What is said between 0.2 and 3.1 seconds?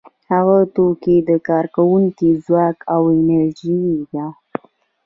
هغه توکي د کارکوونکو ځواک او